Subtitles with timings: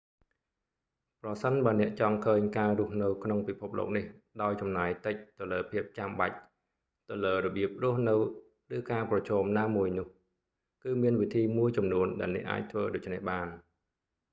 [1.21, 4.05] ប្រសិនបើអ្នកចង់ឃើញការរស់នៅក្នុងពិភពលោកនេះ
[4.41, 6.35] ដោយចំណាយតិចទៅលើភាពចំបាច់
[7.09, 8.15] ទៅលើរបៀបរស់នៅ
[8.77, 10.07] ឬការប្រឈមណាមួយ នោះ
[10.83, 13.47] គឺមានវិធីមួយចំនួនដែលអ្នកអាចធ្វើដូច្នេះបាន